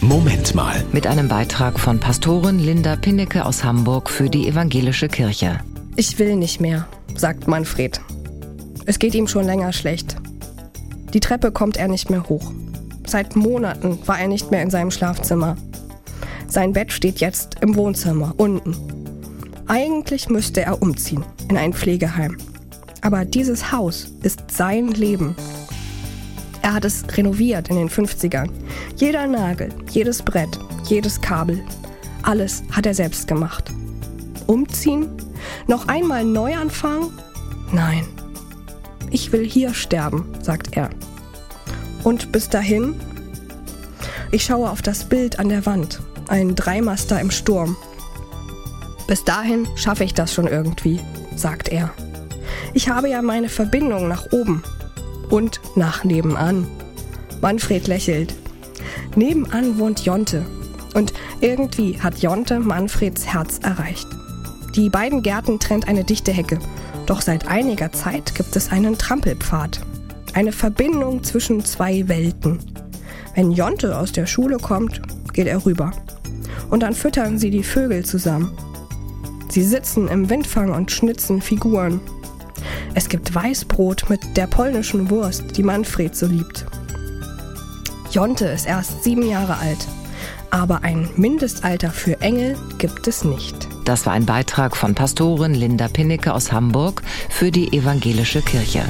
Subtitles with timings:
[0.00, 0.84] Moment mal.
[0.92, 5.58] Mit einem Beitrag von Pastorin Linda Pinnecke aus Hamburg für die Evangelische Kirche.
[5.96, 6.86] Ich will nicht mehr,
[7.16, 8.00] sagt Manfred.
[8.86, 10.16] Es geht ihm schon länger schlecht.
[11.12, 12.52] Die Treppe kommt er nicht mehr hoch.
[13.06, 15.56] Seit Monaten war er nicht mehr in seinem Schlafzimmer.
[16.46, 18.76] Sein Bett steht jetzt im Wohnzimmer, unten.
[19.66, 22.38] Eigentlich müsste er umziehen in ein Pflegeheim.
[23.00, 25.34] Aber dieses Haus ist sein Leben.
[26.68, 28.50] Er hat es renoviert in den 50ern.
[28.96, 30.50] Jeder Nagel, jedes Brett,
[30.84, 31.64] jedes Kabel,
[32.24, 33.70] alles hat er selbst gemacht.
[34.46, 35.08] Umziehen?
[35.66, 37.10] Noch einmal neu anfangen?
[37.72, 38.06] Nein.
[39.10, 40.90] Ich will hier sterben, sagt er.
[42.04, 43.00] Und bis dahin?
[44.30, 47.78] Ich schaue auf das Bild an der Wand, ein Dreimaster im Sturm.
[49.06, 51.00] Bis dahin schaffe ich das schon irgendwie,
[51.34, 51.94] sagt er.
[52.74, 54.62] Ich habe ja meine Verbindung nach oben
[55.30, 56.66] und nach nebenan.
[57.40, 58.34] Manfred lächelt.
[59.16, 60.44] Nebenan wohnt Jonte.
[60.94, 64.06] Und irgendwie hat Jonte Manfreds Herz erreicht.
[64.74, 66.58] Die beiden Gärten trennt eine dichte Hecke.
[67.06, 69.80] Doch seit einiger Zeit gibt es einen Trampelpfad.
[70.34, 72.58] Eine Verbindung zwischen zwei Welten.
[73.34, 75.00] Wenn Jonte aus der Schule kommt,
[75.32, 75.92] geht er rüber.
[76.70, 78.52] Und dann füttern sie die Vögel zusammen.
[79.48, 82.00] Sie sitzen im Windfang und schnitzen Figuren.
[82.94, 86.66] Es gibt Weißbrot mit der polnischen Wurst, die Manfred so liebt.
[88.10, 89.86] Jonte ist erst sieben Jahre alt,
[90.50, 93.68] aber ein Mindestalter für Engel gibt es nicht.
[93.84, 98.82] Das war ein Beitrag von Pastorin Linda Pinnecke aus Hamburg für die Evangelische Kirche.